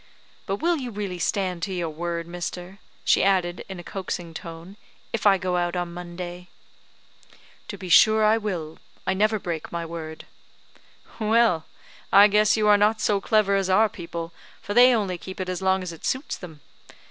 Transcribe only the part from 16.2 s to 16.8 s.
them.